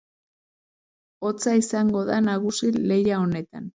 Hotza 1.27 1.53
izango 1.59 2.01
da 2.09 2.17
nagusi 2.29 2.71
lehia 2.93 3.21
honetan. 3.27 3.69